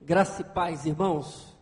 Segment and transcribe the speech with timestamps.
[0.00, 1.56] Graça e paz, irmãos.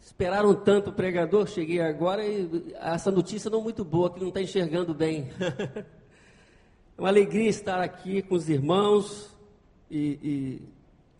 [0.00, 4.42] Esperaram tanto o pregador, cheguei agora e essa notícia não muito boa, que não está
[4.42, 5.30] enxergando bem.
[6.98, 9.30] é uma alegria estar aqui com os irmãos
[9.88, 10.62] e, e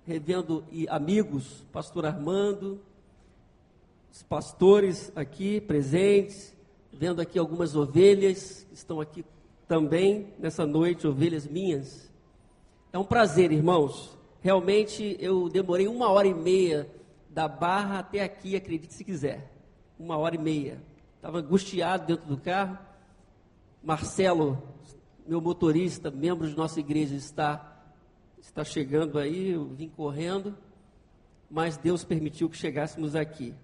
[0.05, 2.81] revendo e amigos, pastor Armando,
[4.13, 6.55] os pastores aqui presentes,
[6.93, 9.25] vendo aqui algumas ovelhas que estão aqui
[9.69, 12.13] também nessa noite, ovelhas minhas.
[12.93, 14.21] É um prazer, irmãos.
[14.43, 16.91] Realmente eu demorei uma hora e meia
[17.31, 19.53] da barra até aqui, acredite se quiser.
[19.97, 20.83] Uma hora e meia.
[21.15, 22.77] Estava angustiado dentro do carro.
[23.81, 24.61] Marcelo,
[25.25, 27.85] meu motorista, membro de nossa igreja, está,
[28.41, 29.53] está chegando aí.
[29.53, 30.59] Eu vim correndo,
[31.49, 33.55] mas Deus permitiu que chegássemos aqui.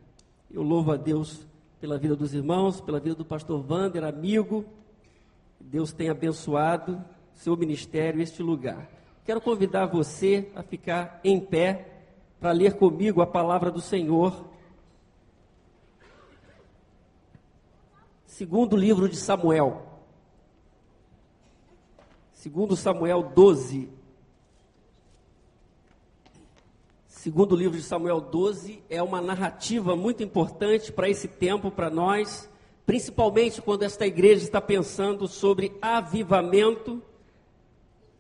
[0.49, 1.45] Eu louvo a Deus
[1.81, 4.65] pela vida dos irmãos, pela vida do pastor Wander, amigo.
[5.61, 7.05] Deus tem abençoado
[7.35, 8.98] seu ministério, este lugar.
[9.29, 11.87] Quero convidar você a ficar em pé
[12.41, 14.49] para ler comigo a palavra do Senhor.
[18.25, 19.83] Segundo livro de Samuel.
[22.33, 23.91] Segundo Samuel 12.
[27.07, 32.49] Segundo livro de Samuel 12 é uma narrativa muito importante para esse tempo, para nós,
[32.87, 37.03] principalmente quando esta igreja está pensando sobre avivamento.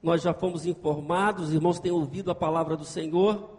[0.09, 3.59] Nós já fomos informados, os irmãos têm ouvido a palavra do Senhor.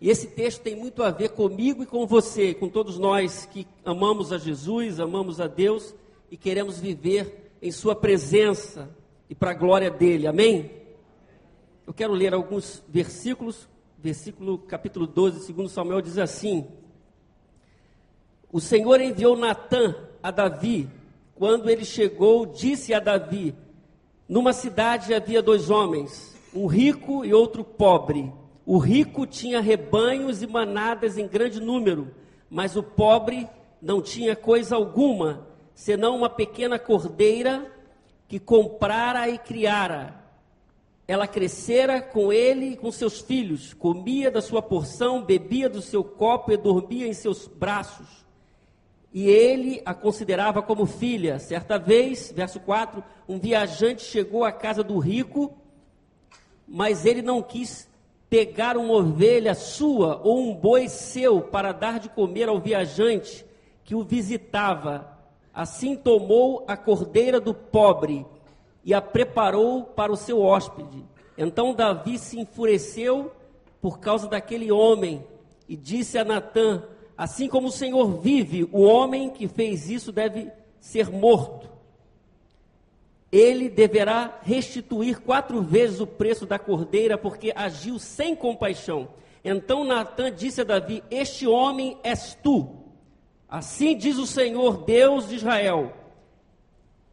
[0.00, 3.64] E esse texto tem muito a ver comigo e com você, com todos nós que
[3.84, 5.94] amamos a Jesus, amamos a Deus
[6.32, 8.90] e queremos viver em Sua presença
[9.30, 10.26] e para a glória dele.
[10.26, 10.68] Amém?
[11.86, 13.68] Eu quero ler alguns versículos.
[13.96, 16.66] Versículo capítulo 12, segundo Samuel, diz assim:
[18.50, 20.90] O Senhor enviou Natã a Davi.
[21.36, 23.54] Quando ele chegou, disse a Davi:
[24.32, 28.32] Numa cidade havia dois homens, um rico e outro pobre.
[28.64, 32.14] O rico tinha rebanhos e manadas em grande número,
[32.48, 33.46] mas o pobre
[33.82, 37.70] não tinha coisa alguma, senão uma pequena cordeira
[38.26, 40.14] que comprara e criara.
[41.06, 46.02] Ela crescera com ele e com seus filhos, comia da sua porção, bebia do seu
[46.02, 48.21] copo e dormia em seus braços.
[49.12, 51.38] E ele a considerava como filha.
[51.38, 55.52] Certa vez, verso 4, um viajante chegou à casa do rico,
[56.66, 57.88] mas ele não quis
[58.30, 63.44] pegar uma ovelha sua ou um boi seu para dar de comer ao viajante
[63.84, 65.18] que o visitava.
[65.52, 68.24] Assim tomou a cordeira do pobre
[68.82, 71.04] e a preparou para o seu hóspede.
[71.36, 73.30] Então Davi se enfureceu
[73.82, 75.22] por causa daquele homem
[75.68, 76.82] e disse a Natã:
[77.22, 80.50] Assim como o Senhor vive, o homem que fez isso deve
[80.80, 81.72] ser morto
[83.32, 89.08] ele deverá restituir quatro vezes o preço da cordeira, porque agiu sem compaixão.
[89.42, 92.68] Então Natan disse a Davi: Este homem és tu.
[93.48, 95.94] Assim diz o Senhor, Deus de Israel: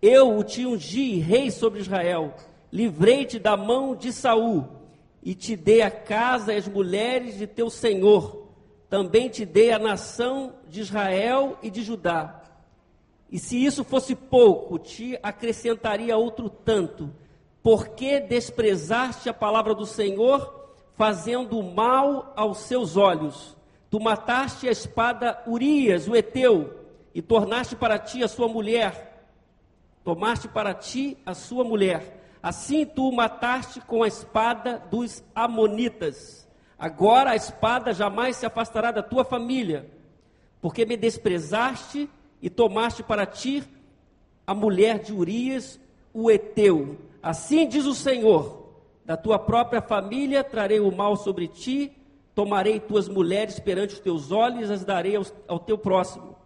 [0.02, 2.34] Eu o te ungi rei sobre Israel,
[2.70, 4.68] livrei-te da mão de Saul,
[5.24, 8.49] e te dei a casa e as mulheres de teu senhor.
[8.90, 12.42] Também te dei a nação de Israel e de Judá.
[13.32, 17.14] E se isso fosse pouco, te acrescentaria outro tanto.
[17.62, 23.56] Porque desprezaste a palavra do Senhor, fazendo mal aos seus olhos?
[23.90, 26.80] Tu mataste a espada Urias, o Eteu,
[27.14, 29.10] e tornaste para ti a sua mulher.
[30.04, 32.38] Tomaste para ti a sua mulher.
[32.42, 36.49] Assim tu o mataste com a espada dos Amonitas.
[36.80, 39.92] Agora a espada jamais se afastará da tua família,
[40.62, 42.10] porque me desprezaste
[42.42, 43.64] e tomaste para ti
[44.48, 45.78] a mulher de Urias,
[46.14, 46.98] o Eteu.
[47.22, 48.72] Assim diz o Senhor:
[49.06, 51.92] da tua própria família trarei o mal sobre ti,
[52.34, 56.38] tomarei tuas mulheres perante os teus olhos, as darei ao, ao teu próximo.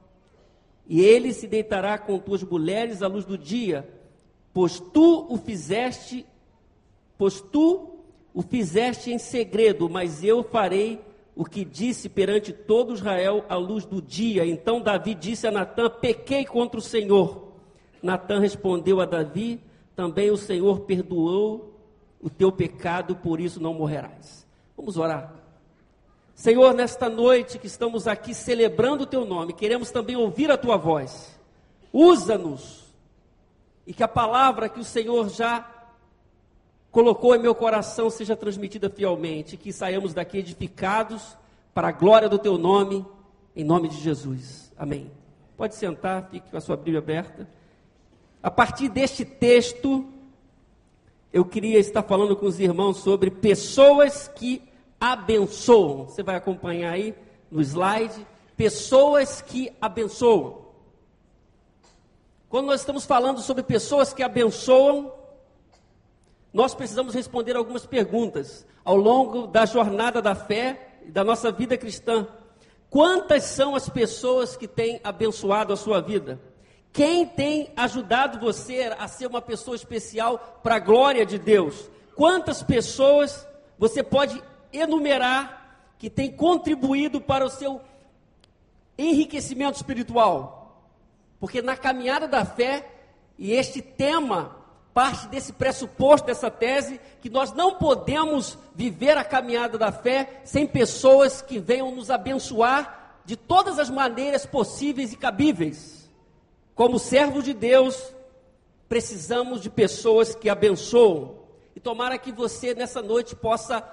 [0.87, 3.87] E ele se deitará com tuas mulheres à luz do dia,
[4.51, 6.25] pois tu o fizeste,
[7.17, 7.92] pois tu
[8.33, 10.99] o fizeste em segredo, mas eu farei
[11.35, 14.45] o que disse perante todo Israel à luz do dia.
[14.45, 17.53] Então Davi disse a Natã: Pequei contra o Senhor.
[18.01, 19.59] Natã respondeu a Davi:
[19.95, 21.79] Também o Senhor perdoou
[22.21, 24.47] o teu pecado, por isso não morrerás.
[24.75, 25.33] Vamos orar.
[26.33, 30.77] Senhor, nesta noite que estamos aqui celebrando o teu nome, queremos também ouvir a tua
[30.77, 31.39] voz.
[31.91, 32.83] Usa-nos
[33.85, 35.72] e que a palavra que o Senhor já
[36.93, 41.35] colocou em meu coração seja transmitida fielmente, que saiamos daqui edificados
[41.73, 43.03] para a glória do teu nome,
[43.55, 44.71] em nome de Jesus.
[44.77, 45.11] Amém.
[45.57, 47.49] Pode sentar, fique com a sua Bíblia aberta.
[48.43, 50.05] A partir deste texto,
[51.33, 54.61] eu queria estar falando com os irmãos sobre pessoas que
[54.99, 56.05] abençoam.
[56.05, 57.15] Você vai acompanhar aí
[57.49, 58.23] no slide.
[58.55, 60.61] Pessoas que abençoam.
[62.49, 65.11] Quando nós estamos falando sobre pessoas que abençoam,
[66.53, 71.75] nós precisamos responder algumas perguntas ao longo da jornada da fé e da nossa vida
[71.77, 72.27] cristã.
[72.89, 76.39] Quantas são as pessoas que têm abençoado a sua vida?
[76.91, 81.89] Quem tem ajudado você a ser uma pessoa especial para a glória de Deus?
[82.15, 83.47] Quantas pessoas
[83.79, 84.39] você pode
[84.71, 87.81] enumerar que têm contribuído para o seu
[88.95, 90.87] enriquecimento espiritual?
[91.39, 92.87] Porque na caminhada da fé,
[93.39, 94.62] e este tema
[94.93, 100.67] parte desse pressuposto dessa tese, que nós não podemos viver a caminhada da fé sem
[100.67, 106.09] pessoas que venham nos abençoar de todas as maneiras possíveis e cabíveis.
[106.75, 108.13] Como servos de Deus,
[108.87, 111.35] precisamos de pessoas que abençoam.
[111.75, 113.83] E tomara que você nessa noite possa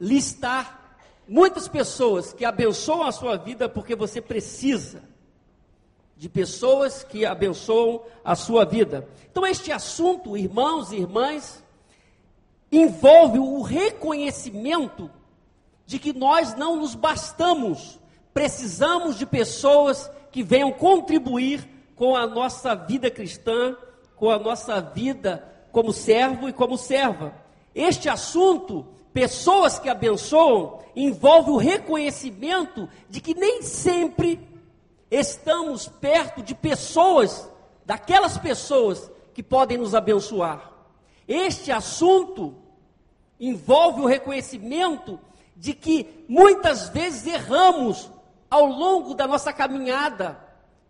[0.00, 0.96] listar
[1.26, 5.02] muitas pessoas que abençoam a sua vida porque você precisa
[6.18, 9.08] de pessoas que abençoam a sua vida.
[9.30, 11.62] Então, este assunto, irmãos e irmãs,
[12.72, 15.08] envolve o reconhecimento
[15.86, 18.00] de que nós não nos bastamos,
[18.34, 23.76] precisamos de pessoas que venham contribuir com a nossa vida cristã,
[24.16, 27.32] com a nossa vida como servo e como serva.
[27.72, 34.57] Este assunto, pessoas que abençoam, envolve o reconhecimento de que nem sempre
[35.10, 37.48] estamos perto de pessoas,
[37.84, 40.72] daquelas pessoas que podem nos abençoar.
[41.26, 42.56] Este assunto
[43.38, 45.20] envolve o reconhecimento
[45.56, 48.10] de que muitas vezes erramos
[48.50, 50.38] ao longo da nossa caminhada,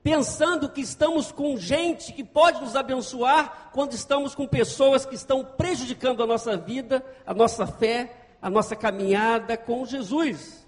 [0.03, 5.45] pensando que estamos com gente que pode nos abençoar, quando estamos com pessoas que estão
[5.45, 10.67] prejudicando a nossa vida, a nossa fé, a nossa caminhada com Jesus.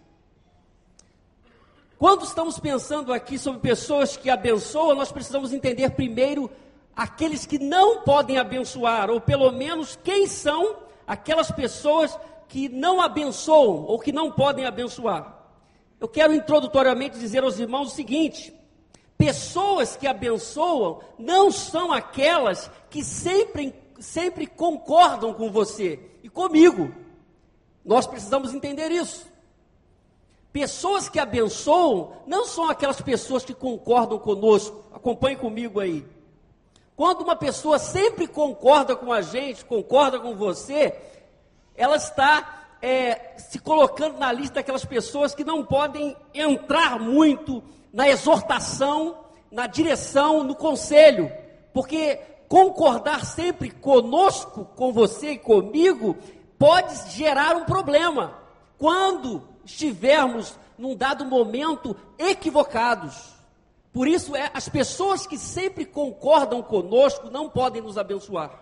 [2.00, 6.50] Quando estamos pensando aqui sobre pessoas que abençoam, nós precisamos entender primeiro
[6.96, 10.76] aqueles que não podem abençoar, ou pelo menos quem são
[11.06, 12.18] aquelas pessoas
[12.48, 15.44] que não abençoam ou que não podem abençoar.
[16.00, 18.50] Eu quero introdutoriamente dizer aos irmãos o seguinte:
[19.18, 26.94] pessoas que abençoam não são aquelas que sempre, sempre concordam com você e comigo.
[27.84, 29.29] Nós precisamos entender isso.
[30.52, 34.84] Pessoas que abençoam não são aquelas pessoas que concordam conosco.
[34.92, 36.04] Acompanhe comigo aí.
[36.96, 40.94] Quando uma pessoa sempre concorda com a gente, concorda com você,
[41.74, 47.62] ela está é, se colocando na lista daquelas pessoas que não podem entrar muito
[47.92, 49.18] na exortação,
[49.50, 51.32] na direção, no conselho,
[51.72, 52.16] porque
[52.48, 56.16] concordar sempre conosco, com você e comigo,
[56.58, 58.34] pode gerar um problema.
[58.76, 63.34] Quando estivermos num dado momento equivocados.
[63.92, 68.52] Por isso é as pessoas que sempre concordam conosco não podem nos abençoar.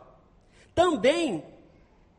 [0.75, 1.45] Também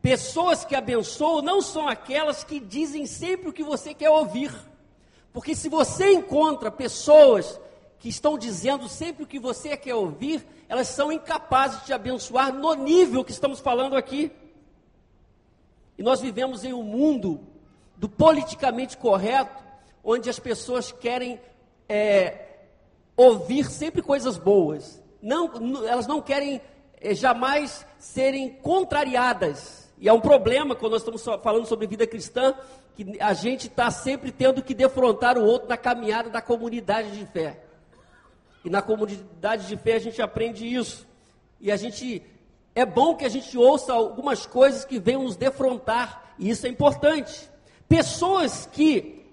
[0.02, 4.54] pessoas que abençoam não são aquelas que dizem sempre o que você quer ouvir.
[5.34, 7.60] Porque se você encontra pessoas
[8.00, 12.54] que estão dizendo sempre o que você quer ouvir, elas são incapazes de te abençoar
[12.54, 14.32] no nível que estamos falando aqui.
[15.98, 17.42] E nós vivemos em um mundo
[18.00, 19.62] do politicamente correto,
[20.02, 21.38] onde as pessoas querem
[21.88, 22.46] é,
[23.18, 25.04] ouvir sempre coisas boas.
[25.22, 25.52] Não,
[25.86, 26.62] elas não querem
[27.02, 29.92] é, jamais serem contrariadas.
[29.98, 32.56] E é um problema quando nós estamos falando sobre vida cristã,
[32.96, 37.26] que a gente está sempre tendo que defrontar o outro na caminhada da comunidade de
[37.26, 37.60] fé.
[38.64, 41.06] E na comunidade de fé a gente aprende isso.
[41.60, 42.24] E a gente
[42.74, 46.70] é bom que a gente ouça algumas coisas que venham nos defrontar, e isso é
[46.70, 47.50] importante.
[47.90, 49.26] Pessoas que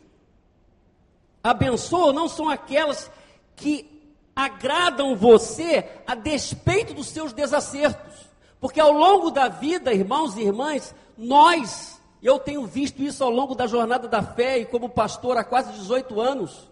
[1.44, 3.10] abençoam não são aquelas
[3.54, 3.86] que
[4.34, 8.14] agradam você a despeito dos seus desacertos.
[8.58, 13.54] Porque ao longo da vida, irmãos e irmãs, nós, eu tenho visto isso ao longo
[13.54, 16.66] da jornada da fé e como pastor há quase 18 anos,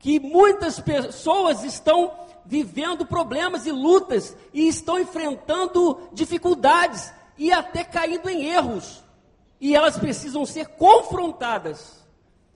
[0.00, 2.12] que muitas pessoas estão
[2.44, 9.05] vivendo problemas e lutas e estão enfrentando dificuldades e até caindo em erros
[9.60, 12.04] e elas precisam ser confrontadas.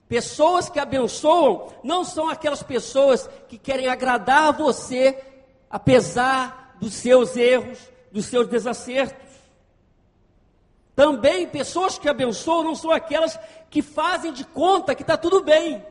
[0.07, 5.17] Pessoas que abençoam não são aquelas pessoas que querem agradar você,
[5.69, 7.79] apesar dos seus erros,
[8.11, 9.31] dos seus desacertos.
[10.95, 13.39] Também pessoas que abençoam não são aquelas
[13.69, 15.83] que fazem de conta que está tudo bem,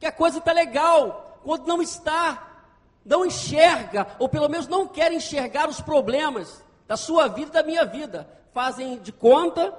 [0.00, 2.64] que a coisa está legal, quando não está,
[3.04, 7.62] não enxerga, ou pelo menos não quer enxergar os problemas da sua vida e da
[7.62, 8.28] minha vida.
[8.52, 9.72] Fazem de conta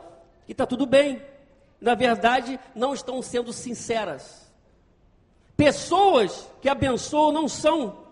[0.46, 1.22] que está tudo bem.
[1.82, 4.50] na verdade, não estão sendo sinceras.
[5.56, 8.06] Pessoas que abençoam não são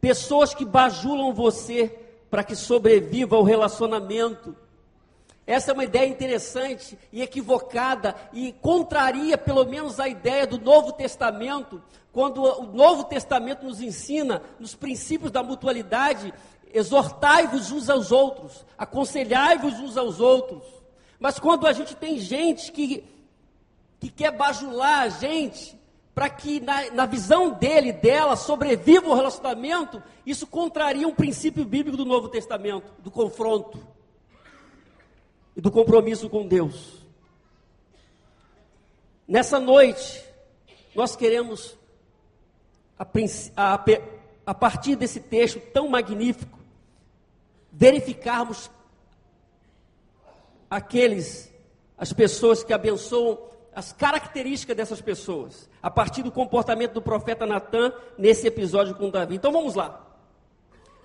[0.00, 1.88] pessoas que bajulam você
[2.30, 4.54] para que sobreviva o relacionamento.
[5.46, 10.92] Essa é uma ideia interessante e equivocada e contraria pelo menos a ideia do Novo
[10.92, 11.82] Testamento,
[12.12, 16.34] quando o Novo Testamento nos ensina, nos princípios da mutualidade,
[16.72, 20.62] exortai-vos uns aos outros, aconselhai-vos uns aos outros.
[21.18, 23.04] Mas quando a gente tem gente que,
[23.98, 25.76] que quer bajular a gente,
[26.14, 31.96] para que na, na, visão dele, dela, sobreviva o relacionamento, isso contraria um princípio bíblico
[31.96, 33.78] do Novo Testamento, do confronto
[35.56, 37.06] e do compromisso com Deus.
[39.26, 40.24] Nessa noite,
[40.94, 41.76] nós queremos,
[42.98, 43.06] a,
[43.56, 43.84] a,
[44.46, 46.58] a partir desse texto tão magnífico,
[47.70, 48.70] verificarmos
[50.70, 51.52] aqueles,
[51.96, 53.38] as pessoas que abençoam,
[53.74, 59.36] as características dessas pessoas, a partir do comportamento do profeta Natan nesse episódio com Davi.
[59.36, 60.04] Então vamos lá.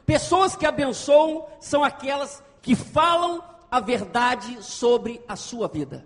[0.05, 6.05] Pessoas que abençoam são aquelas que falam a verdade sobre a sua vida.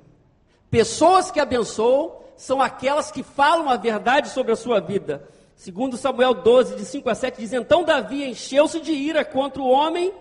[0.70, 5.28] Pessoas que abençoam são aquelas que falam a verdade sobre a sua vida.
[5.56, 9.70] Segundo Samuel 12, de 5 a 7, diz, Então Davi encheu-se de ira contra o
[9.70, 10.14] homem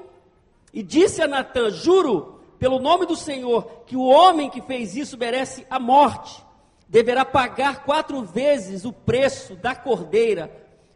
[0.72, 5.16] e disse a Natã: Juro, pelo nome do Senhor, que o homem que fez isso
[5.16, 6.44] merece a morte.
[6.88, 10.50] Deverá pagar quatro vezes o preço da cordeira,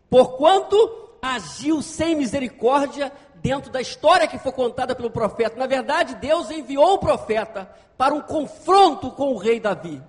[0.08, 0.76] porquanto
[1.20, 5.56] agiu sem misericórdia dentro da história que foi contada pelo profeta.
[5.56, 10.02] Na verdade, Deus enviou o profeta para um confronto com o rei Davi.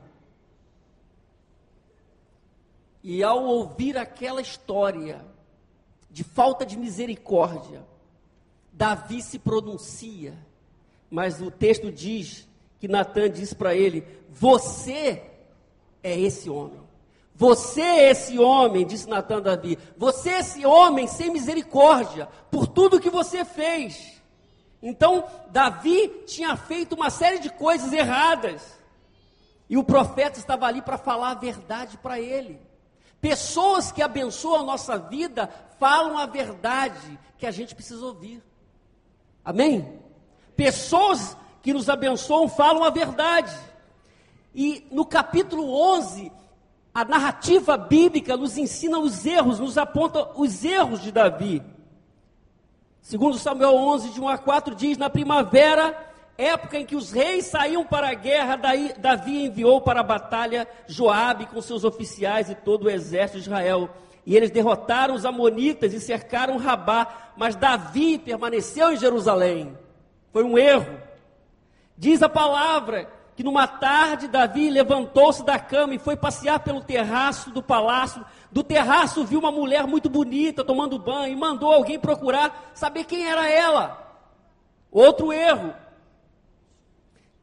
[3.04, 5.26] E ao ouvir aquela história
[6.10, 7.84] de falta de misericórdia,
[8.72, 10.38] Davi se pronuncia,
[11.12, 12.48] mas o texto diz
[12.80, 15.22] que Natan diz para ele: Você
[16.02, 16.80] é esse homem.
[17.36, 19.78] Você é esse homem, disse Natan a Davi.
[19.98, 24.22] Você é esse homem sem misericórdia por tudo que você fez.
[24.82, 28.80] Então, Davi tinha feito uma série de coisas erradas.
[29.70, 32.60] E o profeta estava ali para falar a verdade para ele.
[33.20, 35.48] Pessoas que abençoam a nossa vida
[35.80, 38.44] falam a verdade que a gente precisa ouvir.
[39.44, 40.00] Amém?
[40.62, 43.52] Pessoas que nos abençoam falam a verdade.
[44.54, 46.32] E no capítulo 11,
[46.94, 51.64] a narrativa bíblica nos ensina os erros, nos aponta os erros de Davi.
[53.02, 55.98] Segundo Samuel 11, de 1 a 4, diz: Na primavera,
[56.38, 58.56] época em que os reis saíam para a guerra,
[59.00, 63.90] Davi enviou para a batalha Joabe com seus oficiais e todo o exército de Israel.
[64.28, 69.76] E eles derrotaram os amonitas e cercaram Rabá, mas Davi permaneceu em Jerusalém.
[70.32, 71.00] Foi um erro.
[71.98, 77.50] Diz a palavra que numa tarde Davi levantou-se da cama e foi passear pelo terraço
[77.52, 78.26] do palácio.
[78.52, 83.26] Do terraço viu uma mulher muito bonita tomando banho e mandou alguém procurar saber quem
[83.26, 83.98] era ela.
[84.92, 85.74] Outro erro.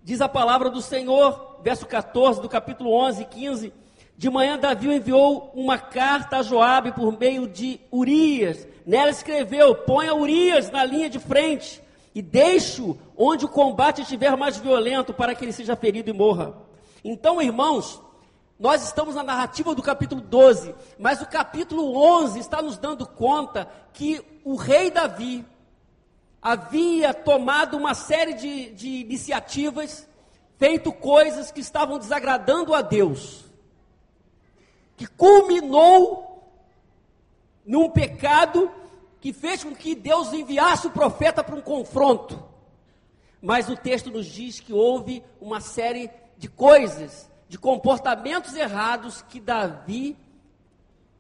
[0.03, 3.73] Diz a palavra do Senhor, verso 14 do capítulo 11 e 15
[4.17, 8.67] de manhã, Davi enviou uma carta a Joabe por meio de Urias.
[8.85, 11.81] Nela escreveu: Ponha Urias na linha de frente
[12.15, 16.55] e deixe-o onde o combate estiver mais violento, para que ele seja ferido e morra.
[17.05, 18.01] Então, irmãos,
[18.59, 23.69] nós estamos na narrativa do capítulo 12, mas o capítulo 11 está nos dando conta
[23.93, 25.45] que o rei Davi
[26.41, 30.09] havia tomado uma série de, de iniciativas,
[30.57, 33.49] feito coisas que estavam desagradando a Deus
[34.99, 36.45] que culminou
[37.65, 38.69] num pecado
[39.21, 42.43] que fez com que Deus enviasse o profeta para um confronto.
[43.41, 49.41] Mas o texto nos diz que houve uma série de coisas, de comportamentos errados que
[49.41, 50.17] Davi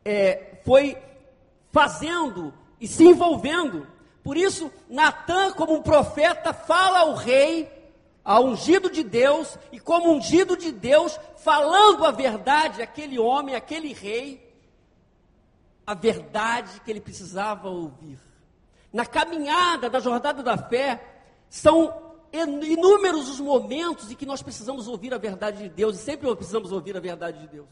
[0.05, 0.97] é, foi
[1.71, 3.87] fazendo e se envolvendo.
[4.23, 7.69] Por isso, Natan, como um profeta, fala ao rei
[8.25, 13.95] a ungido de Deus, e como ungido de Deus, falando a verdade àquele homem, àquele
[13.95, 14.48] rei,
[15.89, 18.19] a verdade que ele precisava ouvir.
[18.93, 21.03] Na caminhada, na jornada da fé,
[21.49, 26.29] são inúmeros os momentos em que nós precisamos ouvir a verdade de Deus, e sempre
[26.37, 27.71] precisamos ouvir a verdade de Deus.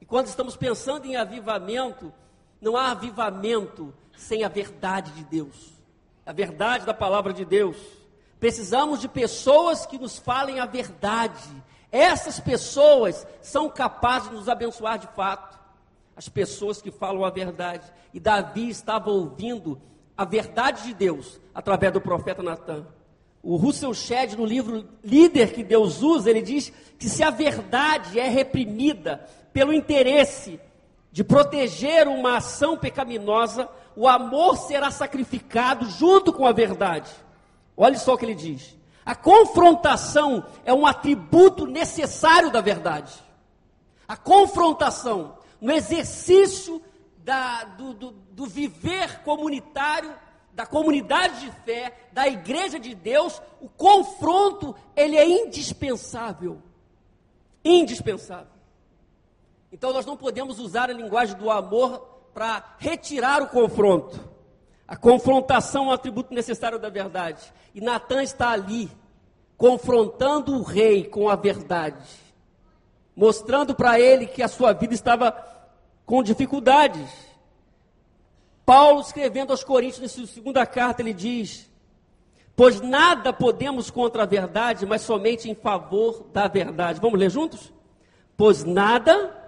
[0.00, 2.14] E quando estamos pensando em avivamento,
[2.60, 5.72] não há avivamento sem a verdade de Deus,
[6.24, 7.76] a verdade da palavra de Deus.
[8.38, 11.42] Precisamos de pessoas que nos falem a verdade.
[11.90, 15.63] Essas pessoas são capazes de nos abençoar de fato.
[16.16, 17.84] As pessoas que falam a verdade.
[18.12, 19.80] E Davi estava ouvindo
[20.16, 22.86] a verdade de Deus através do profeta Natan.
[23.42, 28.18] O Russell Shedd, no livro Líder que Deus usa, ele diz que se a verdade
[28.18, 30.58] é reprimida pelo interesse
[31.12, 37.10] de proteger uma ação pecaminosa, o amor será sacrificado junto com a verdade.
[37.76, 38.76] Olha só o que ele diz.
[39.04, 43.12] A confrontação é um atributo necessário da verdade.
[44.08, 46.82] A confrontação, no exercício
[47.16, 50.14] da, do, do, do viver comunitário,
[50.52, 56.60] da comunidade de fé, da igreja de Deus, o confronto, ele é indispensável.
[57.64, 58.52] Indispensável.
[59.72, 64.20] Então nós não podemos usar a linguagem do amor para retirar o confronto.
[64.86, 67.42] A confrontação é um atributo necessário da verdade.
[67.74, 68.90] E Natan está ali,
[69.56, 72.06] confrontando o rei com a verdade,
[73.16, 75.53] mostrando para ele que a sua vida estava
[76.06, 77.10] com dificuldades.
[78.64, 81.70] Paulo, escrevendo aos Coríntios, na segunda carta, ele diz:
[82.56, 87.00] Pois nada podemos contra a verdade, mas somente em favor da verdade.
[87.00, 87.72] Vamos ler juntos?
[88.36, 89.42] Pois nada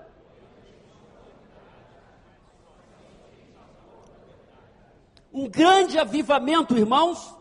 [5.37, 7.35] um grande avivamento, irmãos,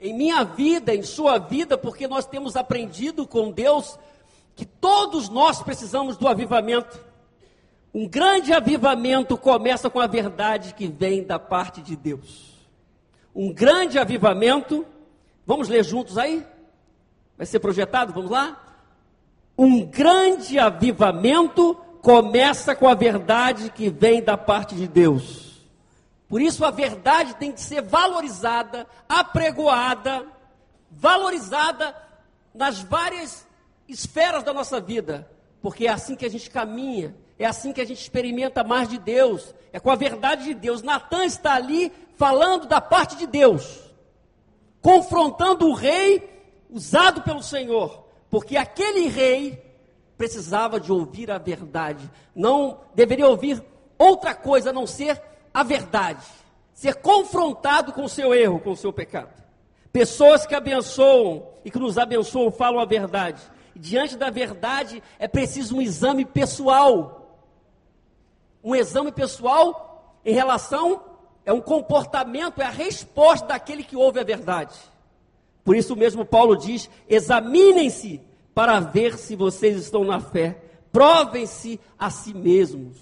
[0.00, 3.96] em minha vida, em sua vida, porque nós temos aprendido com Deus
[4.56, 7.11] que todos nós precisamos do avivamento.
[7.94, 12.52] Um grande avivamento começa com a verdade que vem da parte de Deus.
[13.34, 14.86] Um grande avivamento,
[15.46, 16.46] vamos ler juntos aí?
[17.36, 18.12] Vai ser projetado?
[18.12, 18.58] Vamos lá?
[19.58, 25.62] Um grande avivamento começa com a verdade que vem da parte de Deus.
[26.28, 30.26] Por isso a verdade tem que ser valorizada, apregoada,
[30.90, 31.94] valorizada
[32.54, 33.46] nas várias
[33.86, 35.30] esferas da nossa vida,
[35.60, 38.98] porque é assim que a gente caminha, é assim que a gente experimenta mais de
[38.98, 40.82] Deus, é com a verdade de Deus.
[40.82, 43.80] Natan está ali falando da parte de Deus,
[44.80, 46.30] confrontando o rei
[46.70, 49.62] usado pelo Senhor, porque aquele rei
[50.16, 53.62] precisava de ouvir a verdade, não deveria ouvir
[53.98, 55.20] outra coisa a não ser
[55.52, 56.24] a verdade,
[56.72, 59.42] ser confrontado com o seu erro, com o seu pecado.
[59.92, 63.42] Pessoas que abençoam e que nos abençoam falam a verdade.
[63.74, 67.21] Diante da verdade é preciso um exame pessoal.
[68.62, 71.02] Um exame pessoal em relação
[71.44, 74.74] é um comportamento, é a resposta daquele que ouve a verdade.
[75.64, 78.20] Por isso mesmo Paulo diz: examinem-se
[78.54, 80.62] para ver se vocês estão na fé.
[80.92, 82.96] Provem-se a si mesmos.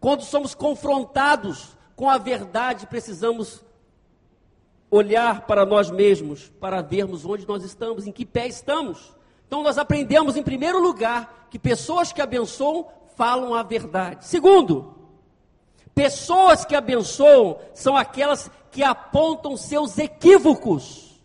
[0.00, 3.64] Quando somos confrontados com a verdade, precisamos
[4.90, 9.14] olhar para nós mesmos, para vermos onde nós estamos, em que pé estamos.
[9.46, 14.26] Então, nós aprendemos, em primeiro lugar, que pessoas que abençoam falam a verdade.
[14.26, 14.94] Segundo,
[15.94, 21.20] pessoas que abençoam são aquelas que apontam seus equívocos.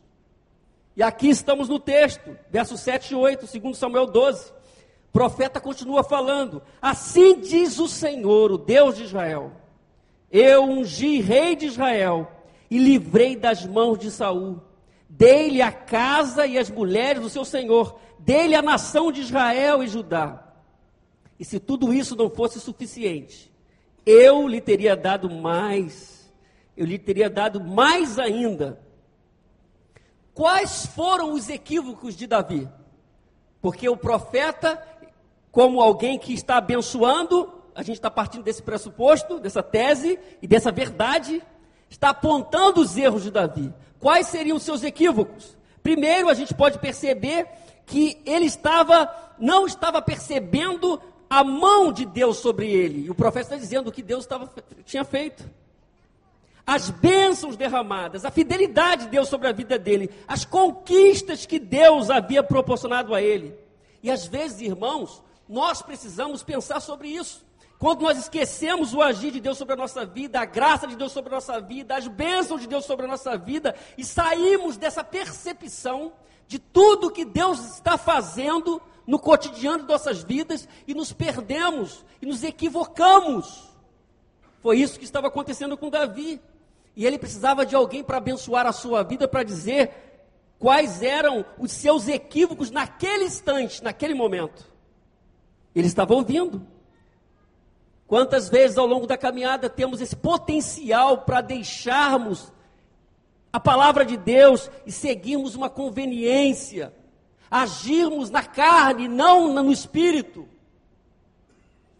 [0.96, 4.52] E aqui estamos no texto, versos 7 e 8, segundo Samuel 12.
[4.52, 9.54] O profeta continua falando: Assim diz o Senhor, o Deus de Israel
[10.32, 12.30] eu ungi rei de Israel
[12.70, 14.62] e livrei das mãos de Saul.
[15.08, 19.88] Dei-lhe a casa e as mulheres do seu senhor, dei-lhe a nação de Israel e
[19.88, 20.49] Judá.
[21.40, 23.50] E se tudo isso não fosse suficiente,
[24.06, 26.30] eu lhe teria dado mais,
[26.76, 28.80] eu lhe teria dado mais ainda.
[30.34, 32.68] Quais foram os equívocos de Davi?
[33.62, 34.82] Porque o profeta,
[35.52, 40.72] como alguém que está abençoando, a gente está partindo desse pressuposto, dessa tese e dessa
[40.72, 41.42] verdade,
[41.90, 43.74] está apontando os erros de Davi.
[44.00, 45.58] Quais seriam os seus equívocos?
[45.82, 47.48] Primeiro, a gente pode perceber
[47.86, 53.06] que ele estava, não estava percebendo a mão de Deus sobre ele.
[53.06, 54.52] E o profeta está dizendo o que Deus estava,
[54.86, 55.44] tinha feito.
[56.66, 62.10] As bênçãos derramadas, a fidelidade de Deus sobre a vida dele, as conquistas que Deus
[62.10, 63.56] havia proporcionado a ele.
[64.02, 67.44] E às vezes, irmãos, nós precisamos pensar sobre isso.
[67.80, 71.12] Quando nós esquecemos o agir de Deus sobre a nossa vida, a graça de Deus
[71.12, 75.04] sobre a nossa vida, as bênçãos de Deus sobre a nossa vida, e saímos dessa
[75.04, 76.12] percepção
[76.46, 82.28] de tudo que Deus está fazendo no cotidiano de nossas vidas e nos perdemos e
[82.28, 83.68] nos equivocamos.
[84.62, 86.40] Foi isso que estava acontecendo com Davi.
[86.96, 89.90] E ele precisava de alguém para abençoar a sua vida, para dizer
[90.60, 94.64] quais eram os seus equívocos naquele instante, naquele momento.
[95.74, 96.62] Ele estava ouvindo.
[98.06, 102.54] Quantas vezes ao longo da caminhada temos esse potencial para deixarmos
[103.52, 106.94] a palavra de Deus e seguirmos uma conveniência,
[107.50, 110.48] agirmos na carne, não no espírito.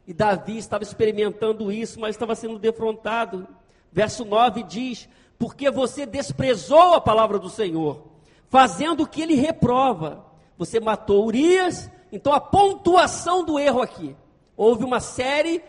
[0.06, 3.48] E Davi estava experimentando isso, mas estava sendo defrontado.
[3.92, 5.08] Verso 9 diz:
[5.38, 8.04] Porque você desprezou a palavra do Senhor,
[8.50, 10.26] fazendo o que ele reprova.
[10.58, 14.16] Você matou Urias, então a pontuação do erro aqui.
[14.58, 15.64] Houve uma série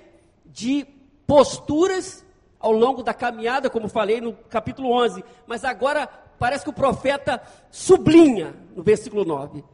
[0.46, 0.86] de
[1.26, 2.24] posturas
[2.61, 6.07] ao longo da caminhada, como falei no capítulo 11, mas agora
[6.38, 9.64] parece que o profeta sublinha no versículo 9: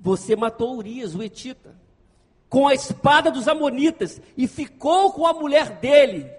[0.00, 1.76] Você matou Urias, o Etita,
[2.48, 6.30] com a espada dos Amonitas e ficou com a mulher dele.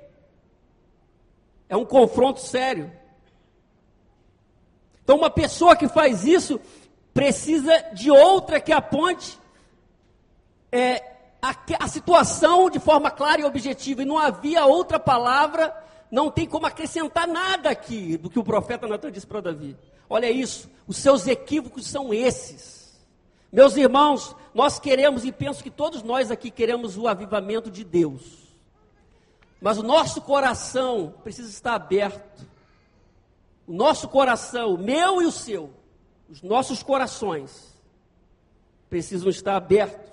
[1.70, 2.92] É um confronto sério.
[5.04, 6.60] Então, uma pessoa que faz isso
[7.14, 9.40] precisa de outra que aponte
[10.72, 11.11] é,
[11.42, 15.76] a, a situação de forma clara e objetiva, e não havia outra palavra,
[16.12, 19.76] não tem como acrescentar nada aqui do que o profeta Natan disse para Davi.
[20.10, 23.00] Olha isso, os seus equívocos são esses.
[23.52, 28.42] Meus irmãos, nós queremos, e penso que todos nós aqui queremos o avivamento de Deus.
[29.60, 32.46] Mas o nosso coração precisa estar aberto.
[33.68, 35.72] O nosso coração, o meu e o seu,
[36.30, 37.78] os nossos corações,
[38.90, 40.11] precisam estar abertos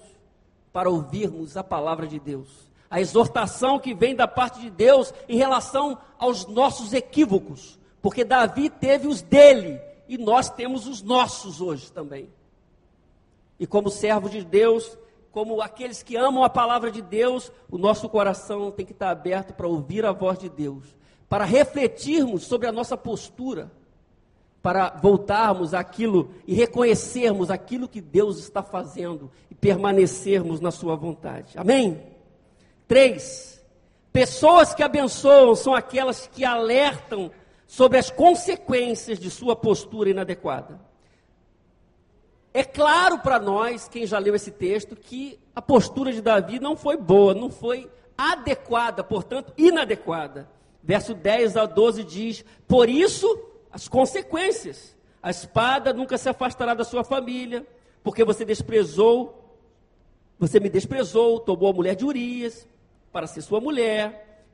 [0.72, 2.48] para ouvirmos a palavra de Deus.
[2.90, 7.78] A exortação que vem da parte de Deus em relação aos nossos equívocos.
[8.00, 12.30] Porque Davi teve os dele e nós temos os nossos hoje também.
[13.58, 14.96] E como servo de Deus,
[15.30, 19.52] como aqueles que amam a palavra de Deus, o nosso coração tem que estar aberto
[19.52, 20.84] para ouvir a voz de Deus,
[21.28, 23.70] para refletirmos sobre a nossa postura,
[24.62, 31.52] para voltarmos aquilo e reconhecermos aquilo que Deus está fazendo e permanecermos na Sua vontade.
[31.56, 32.00] Amém?
[32.86, 33.62] Três,
[34.12, 37.30] pessoas que abençoam são aquelas que alertam
[37.66, 40.80] sobre as consequências de sua postura inadequada.
[42.52, 46.74] É claro para nós, quem já leu esse texto, que a postura de Davi não
[46.76, 50.48] foi boa, não foi adequada, portanto, inadequada.
[50.82, 53.26] Verso 10 a 12 diz: Por isso
[53.70, 54.96] as consequências.
[55.22, 57.66] A espada nunca se afastará da sua família,
[58.02, 59.56] porque você desprezou,
[60.38, 62.66] você me desprezou, tomou a mulher de Urias
[63.12, 64.44] para ser sua mulher.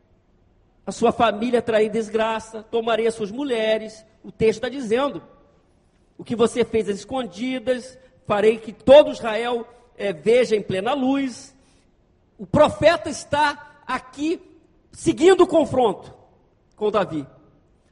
[0.87, 4.05] A sua família trair desgraça, tomarei as suas mulheres.
[4.23, 5.23] O texto está dizendo:
[6.19, 11.55] o que você fez às escondidas, farei que todo Israel é, veja em plena luz.
[12.39, 14.41] O profeta está aqui
[14.93, 16.13] seguindo o confronto
[16.77, 17.27] com Davi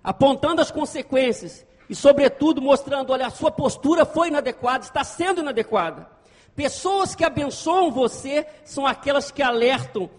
[0.03, 6.09] apontando as consequências e, sobretudo, mostrando: olha, a sua postura foi inadequada, está sendo inadequada.
[6.55, 10.11] Pessoas que abençoam você são aquelas que alertam,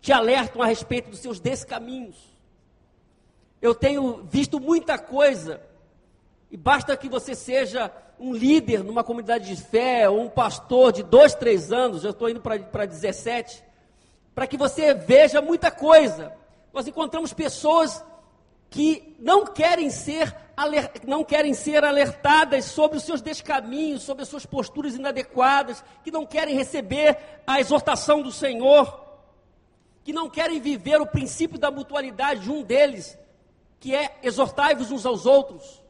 [0.00, 2.16] te alertam a respeito dos seus descaminhos.
[3.60, 5.60] Eu tenho visto muita coisa,
[6.50, 11.02] e basta que você seja um líder numa comunidade de fé, ou um pastor de
[11.02, 13.62] dois, três anos, já estou indo para 17,
[14.34, 16.32] para que você veja muita coisa.
[16.72, 18.04] Nós encontramos pessoas
[18.70, 20.34] que não querem ser
[21.06, 26.24] não querem ser alertadas sobre os seus descaminhos, sobre as suas posturas inadequadas, que não
[26.24, 29.04] querem receber a exortação do Senhor,
[30.02, 33.18] que não querem viver o princípio da mutualidade, um deles,
[33.78, 35.82] que é exortai-vos uns aos outros.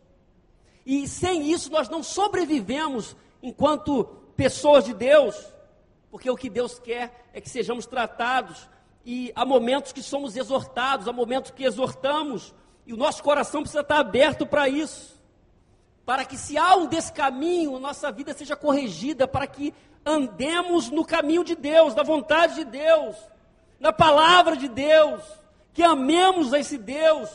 [0.85, 4.05] E sem isso nós não sobrevivemos enquanto
[4.37, 5.37] pessoas de Deus,
[6.11, 8.69] porque o que Deus quer é que sejamos tratados
[9.05, 12.53] e há momentos que somos exortados, há momentos que exortamos,
[12.87, 15.17] e o nosso coração precisa estar aberto para isso.
[16.05, 21.43] Para que, se há um descaminho, nossa vida seja corrigida, para que andemos no caminho
[21.43, 23.17] de Deus, na vontade de Deus,
[23.81, 25.21] na palavra de Deus,
[25.75, 27.29] que amemos a esse Deus.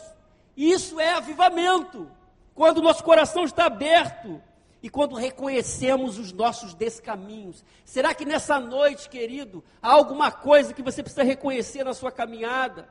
[0.56, 2.10] Isso é avivamento.
[2.54, 4.40] Quando o nosso coração está aberto
[4.82, 7.62] e quando reconhecemos os nossos descaminhos.
[7.84, 12.88] Será que nessa noite, querido, há alguma coisa que você precisa reconhecer na sua caminhada?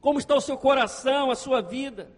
[0.00, 2.10] Como está o seu coração, a sua vida?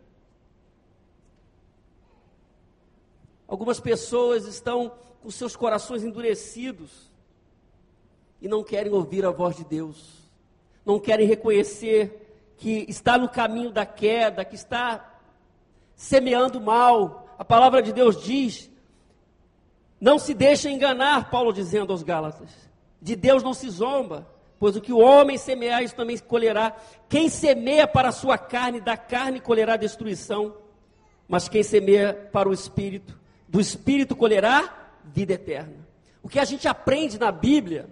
[3.46, 4.92] Algumas pessoas estão
[5.22, 7.10] com seus corações endurecidos
[8.40, 10.30] e não querem ouvir a voz de Deus,
[10.84, 15.20] não querem reconhecer que está no caminho da queda, que está
[15.94, 17.26] semeando mal.
[17.38, 18.70] A palavra de Deus diz:
[20.00, 22.50] não se deixe enganar, Paulo dizendo aos Gálatas,
[23.00, 24.26] de Deus não se zomba.
[24.62, 26.76] Pois o que o homem semear, isso também colherá.
[27.08, 30.54] Quem semeia para a sua carne, da carne colherá destruição.
[31.26, 35.84] Mas quem semeia para o espírito, do espírito colherá vida eterna.
[36.22, 37.90] O que a gente aprende na Bíblia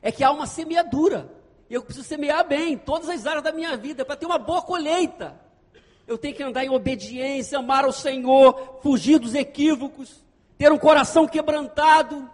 [0.00, 1.30] é que há uma semeadura.
[1.68, 4.62] Eu preciso semear bem em todas as áreas da minha vida para ter uma boa
[4.62, 5.38] colheita.
[6.06, 10.24] Eu tenho que andar em obediência, amar ao Senhor, fugir dos equívocos,
[10.56, 12.26] ter um coração quebrantado.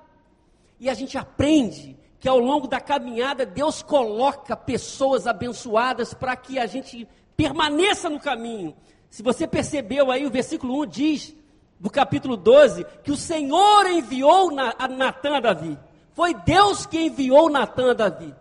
[0.79, 6.57] E a gente aprende que ao longo da caminhada Deus coloca pessoas abençoadas para que
[6.57, 8.77] a gente permaneça no caminho.
[9.11, 11.35] Se você percebeu aí, o versículo 1 diz:
[11.81, 15.77] do capítulo 12, que o Senhor enviou Natan a Davi.
[16.13, 18.33] Foi Deus que enviou Natan a Davi.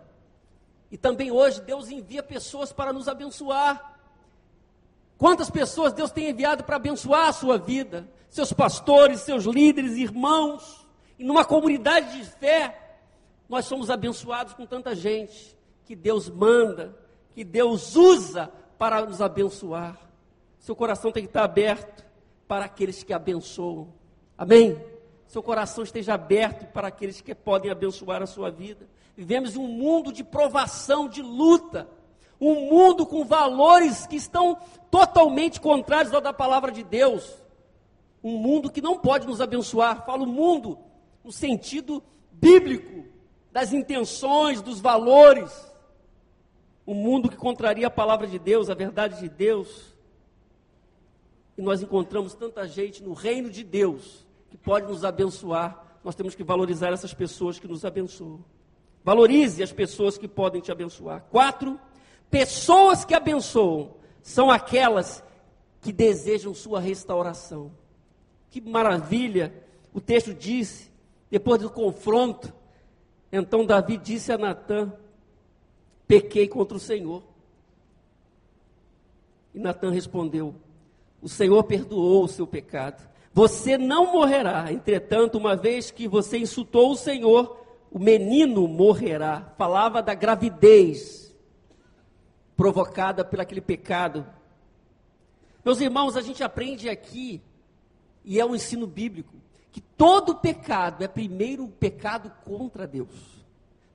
[0.88, 3.98] E também hoje Deus envia pessoas para nos abençoar.
[5.18, 8.08] Quantas pessoas Deus tem enviado para abençoar a sua vida?
[8.30, 10.86] Seus pastores, seus líderes, irmãos.
[11.18, 12.81] E numa comunidade de fé,
[13.52, 16.98] nós somos abençoados com tanta gente que Deus manda,
[17.32, 20.00] que Deus usa para nos abençoar.
[20.58, 22.02] Seu coração tem que estar aberto
[22.48, 23.92] para aqueles que abençoam.
[24.38, 24.82] Amém?
[25.26, 28.88] Seu coração esteja aberto para aqueles que podem abençoar a sua vida.
[29.14, 31.86] Vivemos em um mundo de provação, de luta.
[32.40, 34.56] Um mundo com valores que estão
[34.90, 37.30] totalmente contrários ao da palavra de Deus.
[38.24, 40.06] Um mundo que não pode nos abençoar.
[40.06, 40.78] Falo mundo
[41.22, 43.11] no sentido bíblico,
[43.52, 45.52] das intenções, dos valores.
[46.86, 49.92] Um mundo que contraria a palavra de Deus, a verdade de Deus
[51.56, 56.34] e nós encontramos tanta gente no reino de Deus que pode nos abençoar, nós temos
[56.34, 58.44] que valorizar essas pessoas que nos abençoam.
[59.04, 61.24] Valorize as pessoas que podem te abençoar.
[61.30, 61.78] Quatro,
[62.30, 65.22] pessoas que abençoam são aquelas
[65.80, 67.72] que desejam sua restauração.
[68.50, 69.52] Que maravilha!
[69.92, 70.90] O texto disse,
[71.30, 72.52] depois do confronto,
[73.32, 74.92] então Davi disse a Natã:
[76.06, 77.22] Pequei contra o Senhor.
[79.54, 80.54] E Natã respondeu:
[81.22, 83.08] o Senhor perdoou o seu pecado.
[83.32, 84.72] Você não morrerá.
[84.72, 89.54] Entretanto, uma vez que você insultou o Senhor, o menino morrerá.
[89.56, 91.32] Falava da gravidez
[92.56, 94.26] provocada por aquele pecado.
[95.64, 97.40] Meus irmãos, a gente aprende aqui,
[98.24, 99.36] e é um ensino bíblico,
[99.72, 103.08] que todo pecado é primeiro um pecado contra Deus.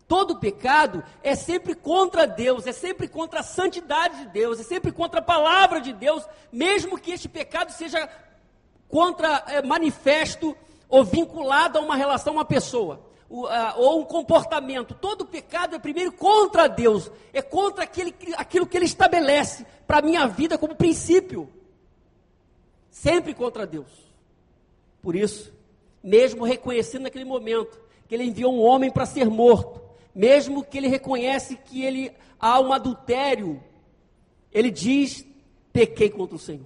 [0.08, 4.92] Todo pecado é sempre contra Deus, é sempre contra a santidade de Deus, é sempre
[4.92, 8.10] contra a palavra de Deus, mesmo que este pecado seja
[8.88, 10.56] contra é, manifesto
[10.90, 14.96] ou vinculado a uma relação, a uma pessoa, ou, a, ou um comportamento.
[14.96, 20.02] Todo pecado é primeiro contra Deus, é contra aquele, aquilo que Ele estabelece para a
[20.02, 21.52] minha vida como princípio.
[22.90, 23.92] Sempre contra Deus.
[25.02, 25.57] Por isso,
[26.04, 29.82] mesmo reconhecendo naquele momento que Ele enviou um homem para ser morto,
[30.18, 33.62] mesmo que ele reconhece que ele há um adultério,
[34.52, 35.24] ele diz:
[35.72, 36.66] pequei contra o Senhor.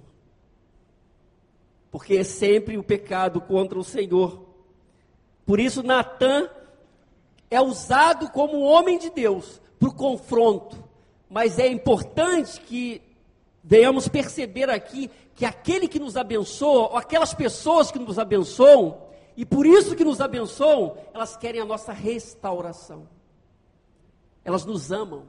[1.90, 4.42] Porque é sempre o pecado contra o Senhor.
[5.44, 6.48] Por isso, Natan
[7.50, 10.82] é usado como homem de Deus para o confronto.
[11.28, 13.02] Mas é importante que
[13.62, 18.98] venhamos perceber aqui que aquele que nos abençoa, ou aquelas pessoas que nos abençoam,
[19.36, 23.08] e por isso que nos abençoam, elas querem a nossa restauração.
[24.44, 25.24] Elas nos amam.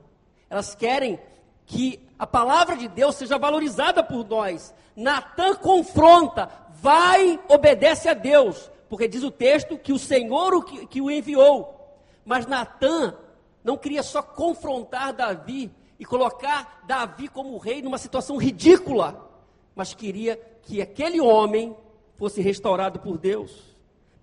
[0.50, 1.20] Elas querem
[1.66, 4.74] que a palavra de Deus seja valorizada por nós.
[4.96, 10.86] Natan confronta, vai, obedece a Deus, porque diz o texto que o Senhor o que,
[10.86, 11.98] que o enviou.
[12.26, 13.16] Mas Natan
[13.64, 19.30] não queria só confrontar Davi e colocar Davi como rei numa situação ridícula,
[19.74, 21.76] mas queria que aquele homem
[22.18, 23.73] fosse restaurado por Deus.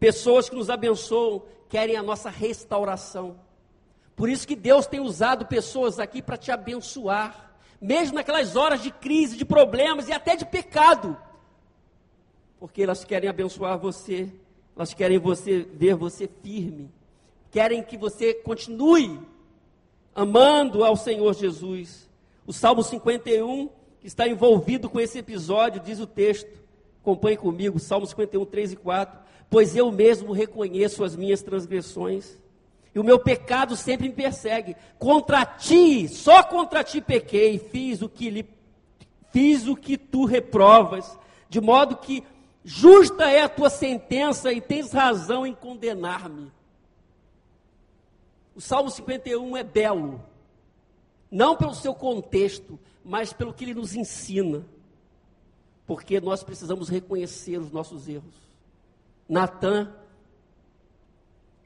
[0.00, 3.36] Pessoas que nos abençoam querem a nossa restauração.
[4.16, 8.90] Por isso que Deus tem usado pessoas aqui para te abençoar, mesmo naquelas horas de
[8.90, 11.16] crise, de problemas e até de pecado.
[12.58, 14.32] Porque elas querem abençoar você,
[14.74, 16.90] elas querem você ver você firme,
[17.50, 19.20] querem que você continue
[20.14, 22.08] amando ao Senhor Jesus.
[22.46, 23.68] O Salmo 51,
[24.00, 26.50] que está envolvido com esse episódio, diz o texto,
[27.02, 29.29] acompanhe comigo, Salmo 51, 3 e 4.
[29.50, 32.38] Pois eu mesmo reconheço as minhas transgressões
[32.94, 34.76] e o meu pecado sempre me persegue.
[34.98, 38.60] Contra ti, só contra ti pequei, fiz o que lhe
[39.32, 42.24] fiz o que tu reprovas, de modo que
[42.64, 46.50] justa é a tua sentença e tens razão em condenar-me.
[48.54, 50.20] O Salmo 51 é belo,
[51.30, 54.66] não pelo seu contexto, mas pelo que ele nos ensina.
[55.86, 58.49] Porque nós precisamos reconhecer os nossos erros.
[59.30, 59.94] Natan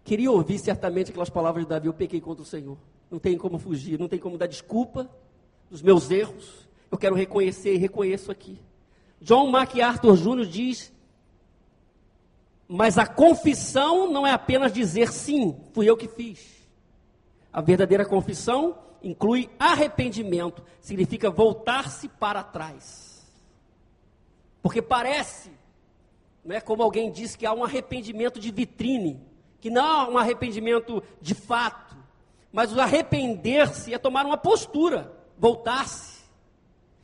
[0.04, 2.76] queria ouvir certamente aquelas palavras de Davi: Eu pequei contra o Senhor.
[3.10, 5.10] Não tem como fugir, não tem como dar desculpa
[5.70, 6.68] dos meus erros.
[6.90, 8.60] Eu quero reconhecer e reconheço aqui.
[9.18, 10.46] John MacArthur Jr.
[10.46, 10.92] diz:
[12.68, 16.68] Mas a confissão não é apenas dizer sim, fui eu que fiz.
[17.50, 23.26] A verdadeira confissão inclui arrependimento, significa voltar-se para trás.
[24.60, 25.50] Porque parece,
[26.44, 29.20] não é como alguém diz que há um arrependimento de vitrine
[29.64, 31.96] que não é um arrependimento de fato,
[32.52, 36.22] mas o arrepender-se é tomar uma postura, voltar-se.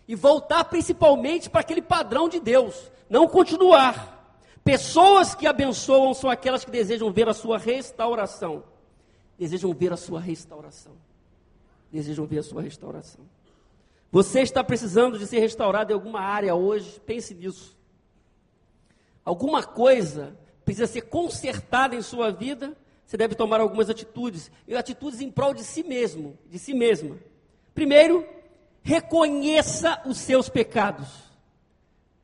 [0.06, 4.38] E voltar principalmente para aquele padrão de Deus, não continuar.
[4.62, 8.62] Pessoas que abençoam são aquelas que desejam ver a sua restauração.
[9.38, 10.92] Desejam ver a sua restauração.
[11.90, 13.24] Desejam ver a sua restauração.
[14.12, 17.00] Você está precisando de ser restaurado em alguma área hoje?
[17.06, 17.74] Pense nisso.
[19.30, 22.76] Alguma coisa precisa ser consertada em sua vida?
[23.06, 27.16] Você deve tomar algumas atitudes, e atitudes em prol de si mesmo, de si mesma.
[27.72, 28.26] Primeiro,
[28.82, 31.06] reconheça os seus pecados.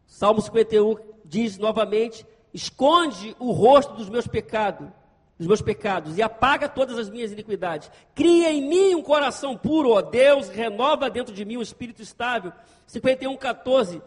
[0.05, 4.89] Salmo 51 diz novamente: esconde o rosto dos meus pecados,
[5.39, 7.89] dos meus pecados e apaga todas as minhas iniquidades.
[8.17, 12.53] Cria em mim um coração puro, ó Deus, renova dentro de mim um espírito estável.
[12.89, 14.03] 51, 14.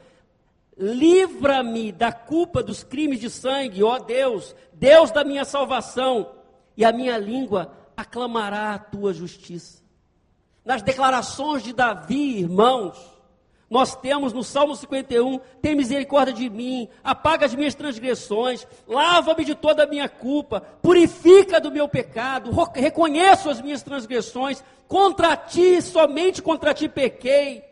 [0.80, 6.32] Livra-me da culpa dos crimes de sangue, ó Deus, Deus da minha salvação,
[6.78, 9.84] e a minha língua aclamará a tua justiça.
[10.64, 12.98] Nas declarações de Davi, irmãos,
[13.70, 19.56] nós temos no Salmo 51, tem misericórdia de mim, apaga as minhas transgressões, lava-me de
[19.56, 26.42] toda a minha culpa, purifica do meu pecado, reconheço as minhas transgressões, contra ti, somente
[26.42, 27.64] contra ti pequei.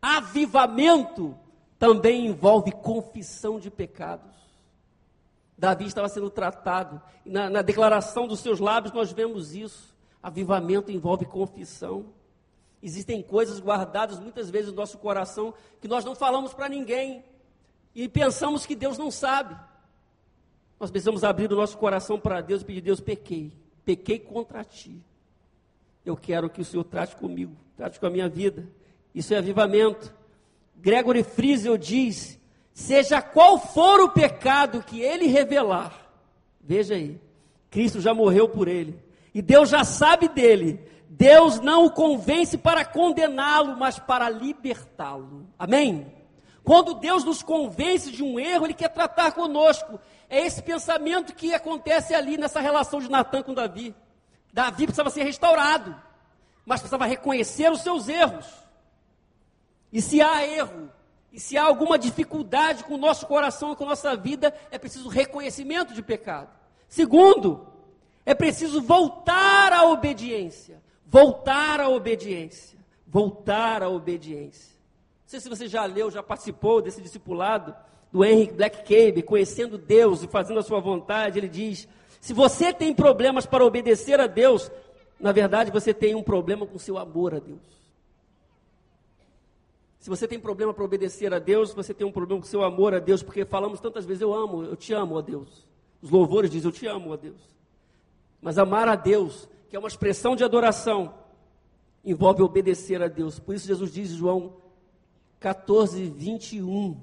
[0.00, 1.36] Avivamento
[1.84, 4.32] também envolve confissão de pecados.
[5.56, 9.94] Davi estava sendo tratado, na, na declaração dos seus lábios nós vemos isso.
[10.22, 12.06] Avivamento envolve confissão.
[12.82, 17.22] Existem coisas guardadas muitas vezes no nosso coração que nós não falamos para ninguém
[17.94, 19.54] e pensamos que Deus não sabe.
[20.80, 23.52] Nós precisamos abrir o nosso coração para Deus e pedir: Deus, pequei,
[23.84, 25.02] pequei contra ti.
[26.02, 28.66] Eu quero que o Senhor trate comigo, trate com a minha vida.
[29.14, 30.23] Isso é avivamento.
[30.76, 32.38] Gregory Friesel diz:
[32.72, 35.92] seja qual for o pecado que ele revelar,
[36.60, 37.20] veja aí,
[37.70, 38.98] Cristo já morreu por ele,
[39.34, 45.46] e Deus já sabe dele, Deus não o convence para condená-lo, mas para libertá-lo.
[45.58, 46.12] Amém?
[46.64, 50.00] Quando Deus nos convence de um erro, Ele quer tratar conosco.
[50.30, 53.94] É esse pensamento que acontece ali nessa relação de Natan com Davi.
[54.50, 55.94] Davi precisava ser restaurado,
[56.64, 58.63] mas precisava reconhecer os seus erros.
[59.94, 60.90] E se há erro,
[61.32, 64.76] e se há alguma dificuldade com o nosso coração e com a nossa vida, é
[64.76, 66.50] preciso reconhecimento de pecado.
[66.88, 67.64] Segundo,
[68.26, 70.82] é preciso voltar à obediência.
[71.06, 72.76] Voltar à obediência.
[73.06, 74.74] Voltar à obediência.
[75.22, 77.72] Não sei se você já leu, já participou desse discipulado
[78.10, 81.38] do Henry Black Cave, conhecendo Deus e fazendo a sua vontade.
[81.38, 81.86] Ele diz:
[82.20, 84.72] se você tem problemas para obedecer a Deus,
[85.20, 87.83] na verdade você tem um problema com seu amor a Deus.
[90.04, 92.92] Se você tem problema para obedecer a Deus, você tem um problema com seu amor
[92.92, 95.66] a Deus, porque falamos tantas vezes: Eu amo, eu te amo, ó Deus.
[96.02, 97.40] Os louvores dizem: Eu te amo, ó Deus.
[98.38, 101.14] Mas amar a Deus que é uma expressão de adoração,
[102.04, 103.38] envolve obedecer a Deus.
[103.38, 104.52] Por isso Jesus diz João
[105.40, 107.00] 14, 21.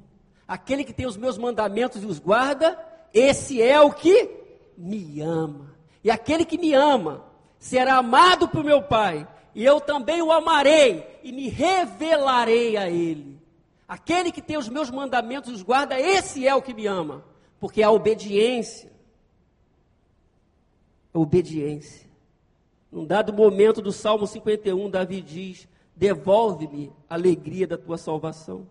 [0.48, 2.78] Aquele que tem os meus mandamentos e os guarda,
[3.12, 4.30] esse é o que
[4.78, 5.74] me ama.
[6.04, 7.26] E aquele que me ama
[7.58, 13.40] será amado por meu Pai, e eu também o amarei e me revelarei a ele.
[13.88, 17.24] Aquele que tem os meus mandamentos os guarda, esse é o que me ama,
[17.60, 18.92] porque a obediência,
[21.14, 22.12] a obediência
[22.92, 28.68] num dado momento do Salmo 51, Davi diz: Devolve-me a alegria da tua salvação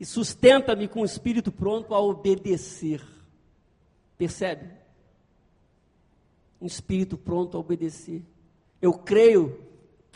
[0.00, 3.04] e sustenta-me com o espírito pronto a obedecer.
[4.16, 4.70] Percebe?
[6.60, 8.22] Um espírito pronto a obedecer.
[8.80, 9.65] Eu creio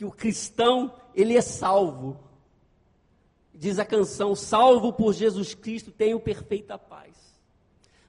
[0.00, 2.18] que o cristão, ele é salvo.
[3.52, 7.38] Diz a canção: Salvo por Jesus Cristo, tenho perfeita paz.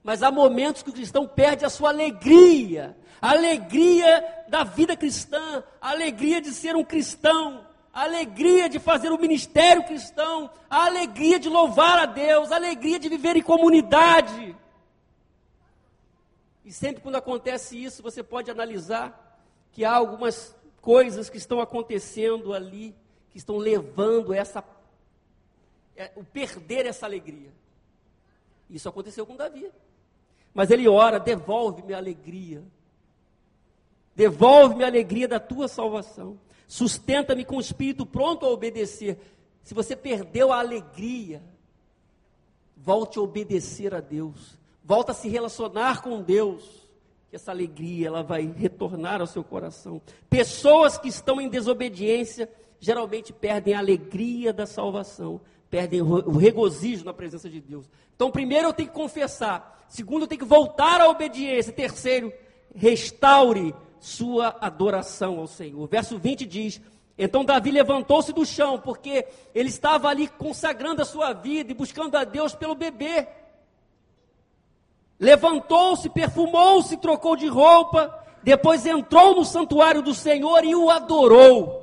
[0.02, 5.62] Mas há momentos que o cristão perde a sua alegria, a alegria da vida cristã,
[5.78, 11.38] a alegria de ser um cristão, a alegria de fazer o ministério cristão, a alegria
[11.38, 14.56] de louvar a Deus, a alegria de viver em comunidade.
[16.64, 19.38] E sempre quando acontece isso, você pode analisar
[19.72, 22.94] que há algumas coisas que estão acontecendo ali,
[23.30, 24.62] que estão levando essa,
[25.96, 27.50] é, o perder essa alegria.
[28.68, 29.70] Isso aconteceu com Davi.
[30.52, 32.62] Mas ele ora: devolve-me a alegria.
[34.14, 36.38] Devolve-me a alegria da tua salvação.
[36.66, 39.18] Sustenta-me com o espírito pronto a obedecer.
[39.62, 41.42] Se você perdeu a alegria,
[42.76, 44.58] volte a obedecer a Deus.
[44.84, 46.81] Volta a se relacionar com Deus.
[47.32, 50.02] Que essa alegria ela vai retornar ao seu coração.
[50.28, 52.46] Pessoas que estão em desobediência
[52.78, 57.88] geralmente perdem a alegria da salvação, perdem o regozijo na presença de Deus.
[58.14, 62.30] Então, primeiro eu tenho que confessar, segundo eu tenho que voltar à obediência, terceiro,
[62.74, 65.88] restaure sua adoração ao Senhor.
[65.88, 66.82] Verso 20 diz:
[67.16, 72.14] Então Davi levantou-se do chão, porque ele estava ali consagrando a sua vida e buscando
[72.14, 73.26] a Deus pelo bebê.
[75.18, 81.80] Levantou-se, perfumou-se, trocou de roupa, depois entrou no santuário do Senhor e o adorou.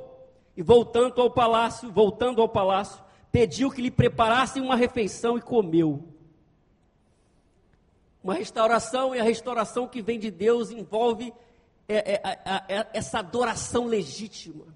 [0.56, 3.02] E voltando ao palácio, voltando ao palácio,
[3.32, 6.04] pediu que lhe preparassem uma refeição e comeu.
[8.22, 11.32] Uma restauração e a restauração que vem de Deus envolve
[11.88, 14.66] é, é, é, essa adoração legítima,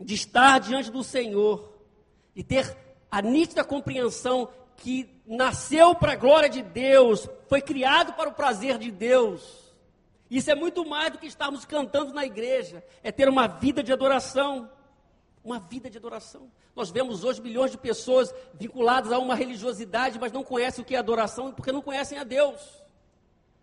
[0.00, 1.72] de estar diante do Senhor,
[2.34, 2.76] de ter
[3.10, 4.48] a nítida compreensão
[4.80, 9.70] que nasceu para a glória de Deus, foi criado para o prazer de Deus.
[10.30, 13.92] Isso é muito mais do que estarmos cantando na igreja, é ter uma vida de
[13.92, 14.70] adoração.
[15.44, 16.50] Uma vida de adoração.
[16.76, 20.94] Nós vemos hoje milhões de pessoas vinculadas a uma religiosidade, mas não conhecem o que
[20.94, 22.60] é adoração porque não conhecem a Deus.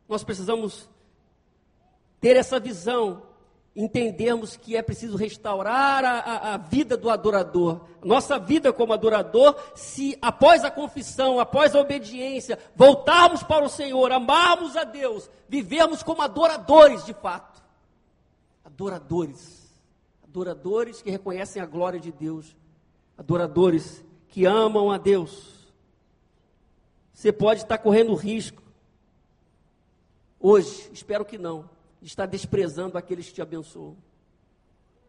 [0.08, 0.90] Nós precisamos
[2.20, 3.27] ter essa visão
[3.78, 9.56] entendermos que é preciso restaurar a, a, a, vida do adorador, nossa vida como adorador,
[9.76, 16.02] se após a confissão, após a obediência, voltarmos para o Senhor, amarmos a Deus, vivermos
[16.02, 17.62] como adoradores de fato.
[18.66, 19.72] Adoradores.
[20.24, 22.56] Adoradores que reconhecem a glória de Deus.
[23.16, 25.54] Adoradores que amam a Deus.
[27.14, 28.64] Você pode estar correndo risco.
[30.40, 33.98] Hoje, espero que não está desprezando aqueles que te abençoam.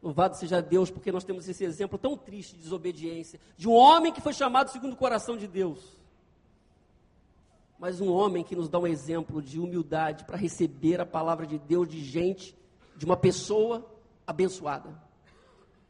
[0.02, 4.12] Louvado seja Deus, porque nós temos esse exemplo tão triste de desobediência, de um homem
[4.12, 5.98] que foi chamado segundo o coração de Deus,
[7.78, 11.58] mas um homem que nos dá um exemplo de humildade para receber a palavra de
[11.58, 12.56] Deus de gente,
[12.96, 13.84] de uma pessoa
[14.26, 14.90] abençoada.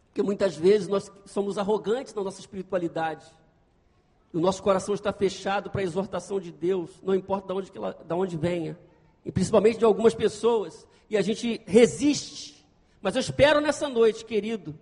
[0.07, 3.27] Porque muitas vezes nós somos arrogantes na nossa espiritualidade,
[4.33, 7.93] o nosso coração está fechado para a exortação de Deus, não importa de onde, ela,
[7.93, 8.79] de onde venha
[9.29, 12.67] e principalmente de algumas pessoas, e a gente resiste.
[13.03, 14.75] Mas eu espero nessa noite, querido,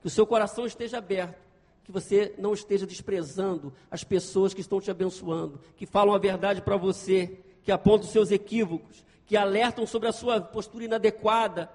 [0.00, 1.38] que o seu coração esteja aberto,
[1.84, 6.60] que você não esteja desprezando as pessoas que estão te abençoando, que falam a verdade
[6.60, 11.70] para você, que apontam os seus equívocos, que alertam sobre a sua postura inadequada,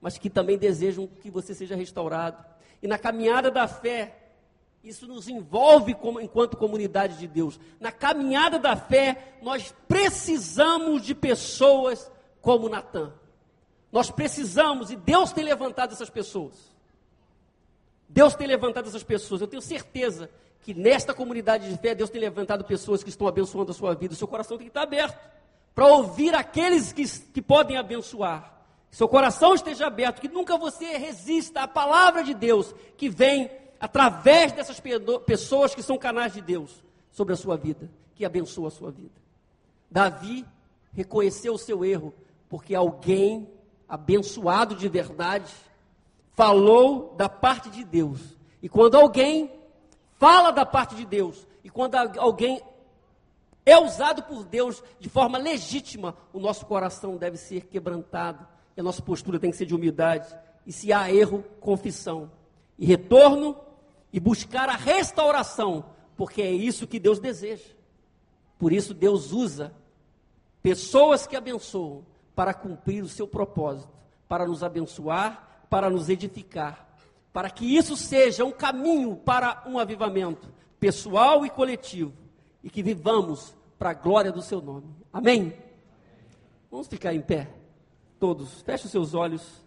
[0.00, 2.44] mas que também desejam que você seja restaurado.
[2.80, 4.25] E na caminhada da fé,
[4.88, 7.58] isso nos envolve como, enquanto comunidade de Deus.
[7.80, 12.10] Na caminhada da fé, nós precisamos de pessoas
[12.40, 13.12] como Natan.
[13.90, 16.54] Nós precisamos, e Deus tem levantado essas pessoas.
[18.08, 19.40] Deus tem levantado essas pessoas.
[19.40, 20.30] Eu tenho certeza
[20.60, 24.14] que nesta comunidade de fé, Deus tem levantado pessoas que estão abençoando a sua vida.
[24.14, 25.18] O seu coração tem que estar aberto
[25.74, 28.56] para ouvir aqueles que, que podem abençoar.
[28.90, 33.50] Seu coração esteja aberto, que nunca você resista à palavra de Deus que vem
[33.80, 34.80] através dessas
[35.24, 39.14] pessoas que são canais de Deus sobre a sua vida, que abençoa a sua vida.
[39.90, 40.44] Davi
[40.92, 42.12] reconheceu o seu erro,
[42.48, 43.48] porque alguém
[43.88, 45.52] abençoado de verdade
[46.32, 48.20] falou da parte de Deus.
[48.62, 49.50] E quando alguém
[50.18, 52.60] fala da parte de Deus, e quando alguém
[53.64, 58.46] é usado por Deus de forma legítima, o nosso coração deve ser quebrantado,
[58.76, 60.34] e a nossa postura tem que ser de humildade.
[60.66, 62.30] E se há erro, confissão.
[62.78, 63.56] E retorno
[64.16, 65.84] e buscar a restauração,
[66.16, 67.74] porque é isso que Deus deseja.
[68.58, 69.74] Por isso, Deus usa
[70.62, 72.02] pessoas que abençoam
[72.34, 73.92] para cumprir o seu propósito,
[74.26, 76.88] para nos abençoar, para nos edificar,
[77.30, 80.48] para que isso seja um caminho para um avivamento
[80.80, 82.14] pessoal e coletivo
[82.64, 84.88] e que vivamos para a glória do seu nome.
[85.12, 85.54] Amém?
[86.70, 87.50] Vamos ficar em pé,
[88.18, 88.62] todos.
[88.62, 89.62] Feche os seus olhos.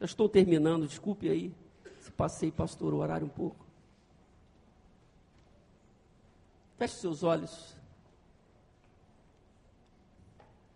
[0.00, 1.54] Já estou terminando, desculpe aí
[2.04, 3.63] se passei, pastor, o horário um pouco.
[6.76, 7.74] Feche seus olhos.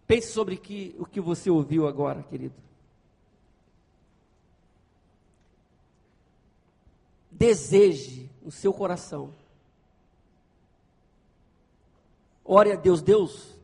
[0.07, 2.55] Pense sobre que, o que você ouviu agora, querido.
[7.31, 9.35] Deseje no seu coração.
[12.45, 13.55] Ore a Deus, Deus,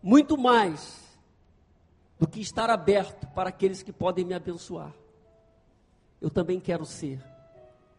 [0.00, 1.02] muito mais
[2.16, 4.94] do que estar aberto para aqueles que podem me abençoar.
[6.20, 7.20] Eu também quero ser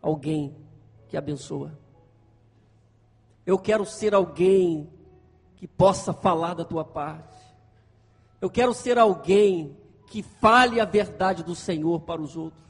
[0.02, 0.56] alguém
[1.10, 1.78] que abençoa.
[3.46, 4.90] Eu quero ser alguém
[5.56, 7.36] que possa falar da tua parte.
[8.42, 9.78] Eu quero ser alguém
[10.08, 12.64] que fale a verdade do Senhor para os outros.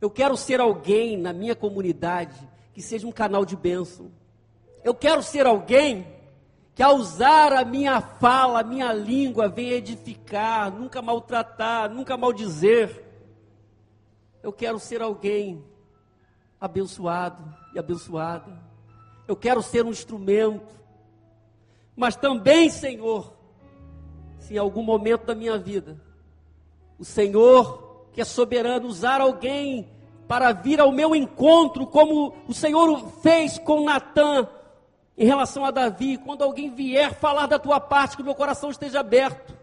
[0.00, 4.10] Eu quero ser alguém na minha comunidade que seja um canal de bênção.
[4.84, 6.06] Eu quero ser alguém
[6.74, 13.04] que ao usar a minha fala, a minha língua, venha edificar, nunca maltratar, nunca maldizer.
[14.42, 15.62] Eu quero ser alguém
[16.58, 18.69] abençoado e abençoada
[19.30, 20.74] eu quero ser um instrumento.
[21.94, 23.32] Mas também, Senhor,
[24.40, 26.00] se em algum momento da minha vida,
[26.98, 29.88] o Senhor, que é soberano, usar alguém
[30.26, 34.48] para vir ao meu encontro, como o Senhor fez com Natan,
[35.16, 38.68] em relação a Davi, quando alguém vier falar da tua parte, que o meu coração
[38.68, 39.56] esteja aberto,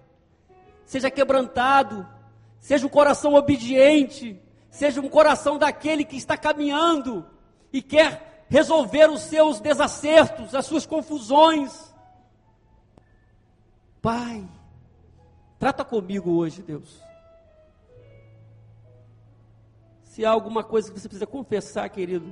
[0.86, 2.08] seja quebrantado,
[2.58, 4.40] seja um coração obediente,
[4.70, 7.26] seja um coração daquele que está caminhando
[7.74, 11.94] e quer resolver os seus desacertos, as suas confusões.
[14.02, 14.48] Pai,
[15.60, 17.02] trata comigo hoje, Deus.
[20.04, 22.26] Se há alguma coisa que você precisa confessar, querido,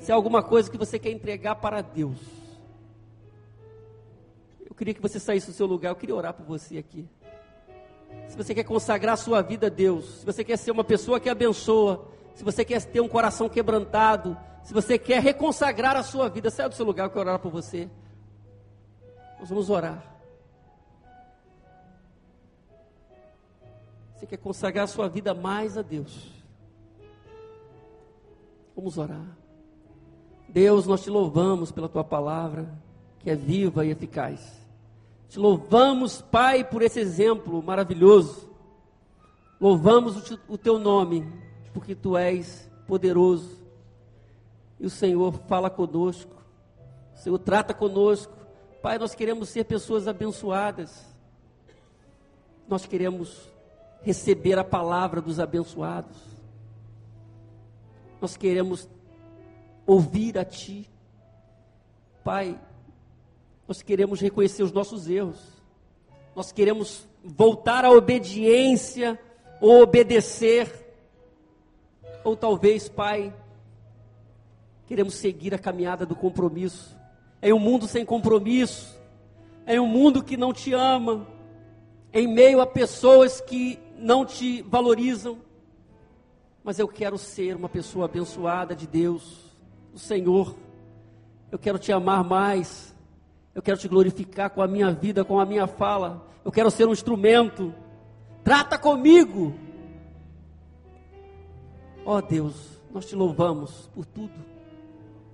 [0.00, 2.18] se há alguma coisa que você quer entregar para Deus,
[4.64, 7.08] eu queria que você saísse do seu lugar, eu queria orar por você aqui.
[8.28, 11.20] Se você quer consagrar a sua vida a Deus, se você quer ser uma pessoa
[11.20, 16.28] que abençoa, se você quer ter um coração quebrantado, se você quer reconsagrar a sua
[16.28, 17.88] vida, saia do seu lugar, eu quero orar por você.
[19.40, 20.04] Nós vamos orar.
[24.14, 26.30] Você quer consagrar a sua vida mais a Deus?
[28.76, 29.38] Vamos orar.
[30.46, 32.70] Deus, nós te louvamos pela tua palavra,
[33.20, 34.60] que é viva e eficaz.
[35.30, 38.46] Te louvamos, Pai, por esse exemplo maravilhoso.
[39.58, 41.45] Louvamos o teu nome,
[41.76, 43.62] porque tu és poderoso.
[44.80, 46.34] E o Senhor fala conosco.
[47.14, 48.32] O Senhor trata conosco.
[48.80, 51.04] Pai, nós queremos ser pessoas abençoadas.
[52.66, 53.52] Nós queremos
[54.00, 56.16] receber a palavra dos abençoados.
[58.22, 58.88] Nós queremos
[59.86, 60.88] ouvir a Ti.
[62.24, 62.58] Pai,
[63.68, 65.42] nós queremos reconhecer os nossos erros.
[66.34, 69.20] Nós queremos voltar à obediência
[69.60, 70.85] ou obedecer.
[72.26, 73.32] Ou talvez, Pai,
[74.84, 76.98] queremos seguir a caminhada do compromisso.
[77.40, 78.98] Em um mundo sem compromisso,
[79.64, 81.24] em um mundo que não te ama,
[82.12, 85.38] em meio a pessoas que não te valorizam.
[86.64, 89.54] Mas eu quero ser uma pessoa abençoada de Deus,
[89.92, 90.56] do Senhor.
[91.48, 92.92] Eu quero te amar mais.
[93.54, 96.26] Eu quero te glorificar com a minha vida, com a minha fala.
[96.44, 97.72] Eu quero ser um instrumento.
[98.42, 99.54] Trata comigo.
[102.06, 104.32] Ó oh Deus, nós te louvamos por tudo.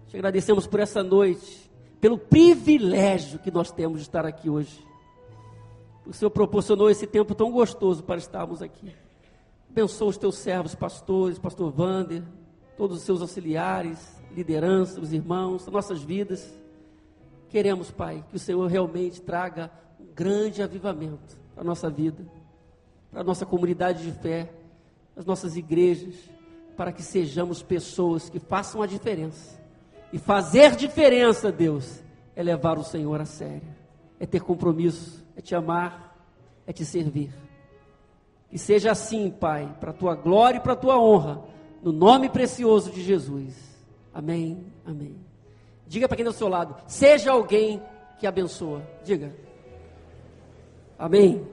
[0.08, 1.70] Te agradecemos por essa noite,
[2.00, 4.82] pelo privilégio que nós temos de estar aqui hoje.
[6.06, 8.90] O Senhor proporcionou esse tempo tão gostoso para estarmos aqui.
[9.68, 12.22] Abençoa os teus servos, pastores, pastor Vander,
[12.74, 16.58] todos os seus auxiliares, liderança, os irmãos, as nossas vidas.
[17.50, 19.70] Queremos, Pai, que o Senhor realmente traga
[20.00, 22.26] um grande avivamento para a nossa vida,
[23.10, 24.50] para a nossa comunidade de fé,
[25.14, 26.14] as nossas igrejas,
[26.76, 29.60] para que sejamos pessoas que façam a diferença.
[30.12, 32.02] E fazer diferença, Deus,
[32.36, 33.68] é levar o Senhor a sério,
[34.20, 36.16] é ter compromisso, é te amar,
[36.66, 37.32] é te servir.
[38.50, 41.42] Que seja assim, Pai, para a tua glória e para a tua honra,
[41.82, 43.54] no nome precioso de Jesus.
[44.12, 45.16] Amém, amém.
[45.86, 47.82] Diga para quem está ao seu lado: seja alguém
[48.18, 48.82] que abençoa.
[49.04, 49.34] Diga.
[50.98, 51.44] Amém.